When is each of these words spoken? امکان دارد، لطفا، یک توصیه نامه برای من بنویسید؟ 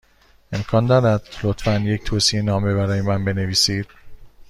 امکان 0.51 0.85
دارد، 0.85 1.21
لطفا، 1.43 1.75
یک 1.75 2.03
توصیه 2.03 2.41
نامه 2.41 2.73
برای 2.73 3.01
من 3.01 3.25
بنویسید؟ 3.25 3.87